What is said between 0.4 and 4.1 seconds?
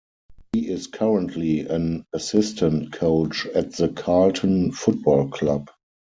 He is currently an assistant coach at the